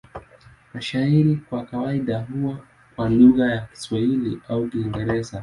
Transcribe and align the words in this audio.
Mashairi 0.73 1.35
kwa 1.35 1.65
kawaida 1.65 2.19
huwa 2.19 2.59
kwa 2.95 3.09
lugha 3.09 3.45
ya 3.45 3.61
Kiswahili 3.61 4.39
au 4.49 4.67
Kiingereza. 4.67 5.39